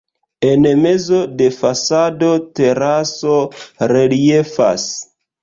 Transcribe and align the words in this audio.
En 0.51 0.63
mezo 0.85 1.19
de 1.41 1.49
fasado 1.57 2.31
teraso 2.61 3.37
reliefas. 3.95 4.89